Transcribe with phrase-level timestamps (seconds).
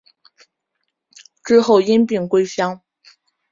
[1.43, 2.81] 之后因病归乡。